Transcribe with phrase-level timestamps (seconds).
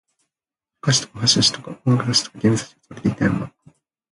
[0.81, 3.51] 週刊誌とかファッション誌とか音楽雑誌とかゲーム雑誌が積まれていた山